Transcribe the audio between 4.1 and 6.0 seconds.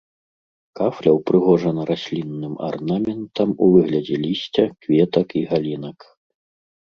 лісця, кветак і галінак.